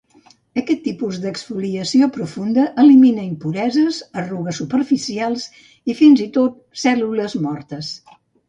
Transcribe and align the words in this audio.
Aquest 0.59 0.79
tipus 0.85 1.19
d'exfoliació 1.25 2.07
profunda 2.15 2.65
elimina 2.85 3.27
impureses, 3.27 4.01
arrugues 4.23 4.63
superficials 4.63 5.47
i 5.93 5.99
fins 6.03 6.25
i 6.29 6.29
tot 6.39 6.61
cèl·lules 6.87 7.41
mortes. 7.49 7.97